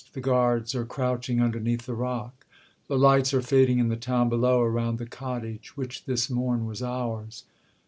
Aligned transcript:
The 0.13 0.19
guards 0.19 0.73
are 0.73 0.83
crouching 0.83 1.39
underneath 1.39 1.85
the 1.85 1.93
rock; 1.93 2.47
The 2.87 2.97
lights 2.97 3.35
are 3.35 3.41
fading 3.43 3.77
in 3.77 3.89
the 3.89 3.95
town 3.95 4.29
below, 4.29 4.63
Around 4.63 4.97
the 4.97 5.05
cottage 5.05 5.77
which 5.77 6.05
this 6.05 6.27
morn 6.27 6.65
was 6.65 6.81
ours. 6.81 7.43